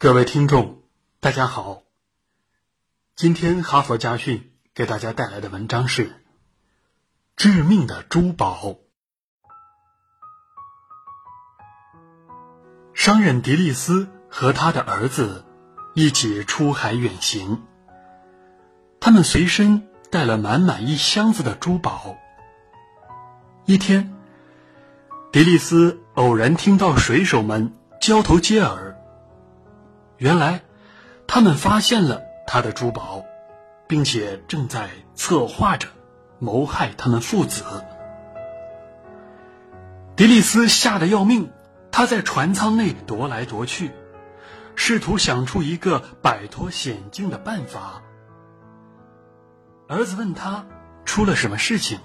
[0.00, 0.84] 各位听众，
[1.18, 1.82] 大家好。
[3.16, 6.10] 今天哈佛家训给大家带来的文章是
[7.34, 8.60] 《致命的珠宝》。
[12.94, 15.44] 商人迪利斯和他的儿子
[15.96, 17.64] 一起出海远行，
[19.00, 22.16] 他们随身带了满满一箱子的珠宝。
[23.64, 24.14] 一天，
[25.32, 28.94] 迪利斯偶然听到水手们交头接耳。
[30.18, 30.62] 原来，
[31.28, 33.24] 他们发现了他的珠宝，
[33.86, 35.88] 并且正在策划着
[36.40, 37.62] 谋害他们父子。
[40.16, 41.52] 迪利斯吓得要命，
[41.92, 43.92] 他在船舱内踱来踱去，
[44.74, 48.02] 试图想出一个摆脱险境的办法。
[49.86, 50.66] 儿子问他
[51.04, 52.00] 出了什么事情，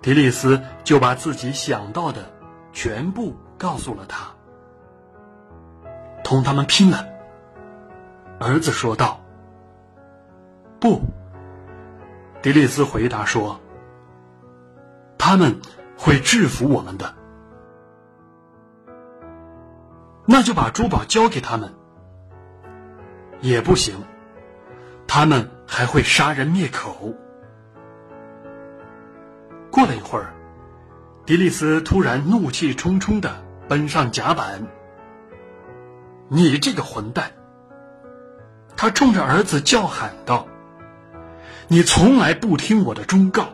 [0.00, 2.32] 迪利斯就把自己想到的
[2.72, 4.30] 全部告诉了他。
[6.24, 7.06] 同他们拼了！
[8.38, 9.20] 儿子说道。
[10.80, 11.00] 不，
[12.40, 13.60] 迪利斯回答说
[15.16, 15.60] ：“他们
[15.96, 17.14] 会制服我们的。”
[20.26, 21.72] 那就把珠宝交给他们。
[23.40, 23.96] 也不行，
[25.06, 27.12] 他们还会杀人灭口。
[29.70, 30.32] 过了一会儿，
[31.26, 33.30] 迪利斯突然怒气冲冲的
[33.68, 34.64] 奔上甲板。
[36.34, 37.30] 你这个混蛋！
[38.74, 40.46] 他冲着儿子叫喊道
[41.68, 43.48] ：“你从来不听我的忠告，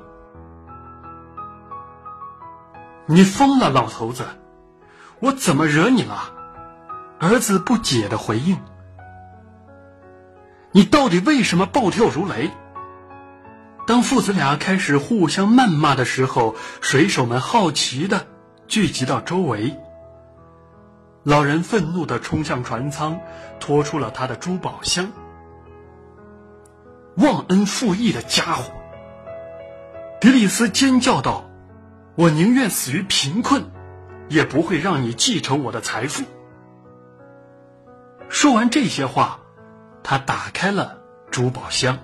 [3.07, 4.25] 你疯了，老头子！
[5.19, 6.33] 我怎么惹你了？”
[7.19, 8.57] 儿子不解的回应
[10.71, 12.49] ：“你到底为什么暴跳如雷？”
[13.89, 18.25] 当父子俩开始互相谩骂的时候，水手们好奇的
[18.69, 19.77] 聚集到周围。
[21.29, 23.21] 老人愤怒的冲向船舱，
[23.61, 25.13] 拖出了他的珠宝箱。
[27.19, 28.73] 忘恩负义的家伙！
[30.23, 31.45] 迪利斯尖叫道
[32.17, 33.71] ：“我宁愿死于贫困，
[34.31, 36.25] 也不会让你继承我的财富。”
[38.31, 39.41] 说完这些话，
[40.03, 40.99] 他打开了
[41.31, 41.99] 珠宝箱。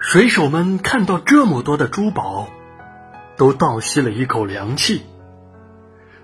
[0.00, 2.48] 水手们看到这么多的珠宝。
[3.36, 5.02] 都倒吸了一口凉气。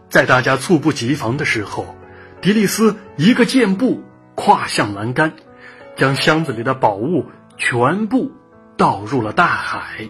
[0.08, 1.94] 在大家猝不及防的时候，
[2.40, 4.02] 迪利斯一个箭步
[4.34, 5.34] 跨向栏杆，
[5.96, 7.26] 将箱子里的宝物
[7.56, 8.32] 全部
[8.76, 10.08] 倒入了大海。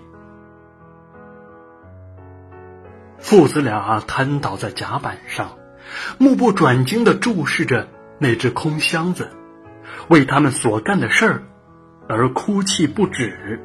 [3.18, 5.58] 父子俩瘫倒在甲板上，
[6.18, 7.88] 目不转睛地注视着
[8.18, 9.30] 那只空箱子，
[10.08, 11.42] 为他们所干的事儿
[12.08, 13.60] 而哭泣不止。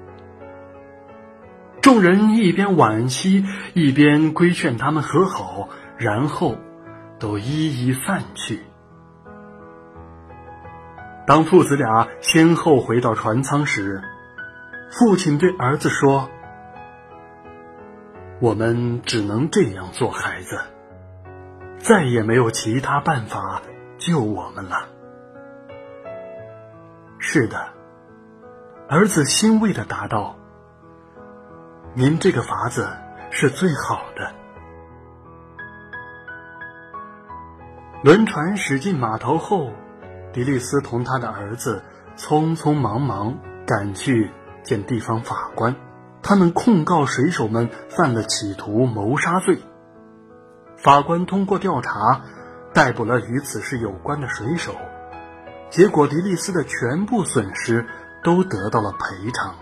[1.83, 5.67] 众人一边惋惜，一边规劝他们和好，
[5.97, 6.55] 然后
[7.19, 8.61] 都一一散去。
[11.27, 14.01] 当父子俩先后回到船舱时，
[14.91, 16.29] 父亲对儿子说
[18.39, 20.61] ：“我们只能这样做，孩子，
[21.79, 23.61] 再也没有其他办法
[23.97, 24.87] 救我们了。”
[27.19, 27.73] 是的，
[28.87, 30.37] 儿子欣慰的答道。
[31.95, 32.89] 您这个法子
[33.29, 34.33] 是最好的。
[38.03, 39.71] 轮船驶进码头后，
[40.33, 41.83] 迪利斯同他的儿子
[42.17, 43.37] 匆匆忙忙
[43.67, 44.31] 赶去
[44.63, 45.75] 见地方法官，
[46.23, 49.61] 他们控告水手们犯了企图谋杀罪。
[50.75, 52.23] 法官通过调查，
[52.73, 54.73] 逮捕了与此事有关的水手，
[55.69, 57.85] 结果迪利斯的全部损失
[58.23, 59.53] 都得到了赔偿。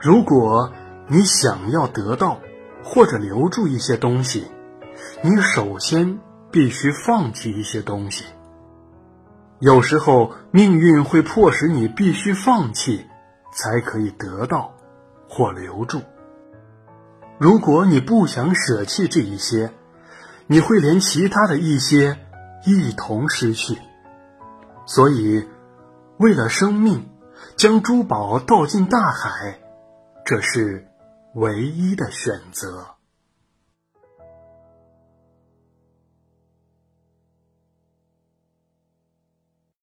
[0.00, 0.72] 如果
[1.08, 2.38] 你想要得到
[2.82, 4.46] 或者留住一些东西，
[5.22, 6.18] 你首先
[6.50, 8.24] 必须放弃一些东西。
[9.58, 13.04] 有时候命运会迫使你必须放弃，
[13.52, 14.72] 才可以得到
[15.28, 16.00] 或留住。
[17.38, 19.70] 如果你不想舍弃这一些，
[20.46, 22.16] 你会连其他的一些
[22.64, 23.76] 一同失去。
[24.86, 25.46] 所以，
[26.16, 27.06] 为了生命，
[27.54, 29.59] 将珠宝倒进大海。
[30.24, 30.86] 这是
[31.34, 32.99] 唯一的选择。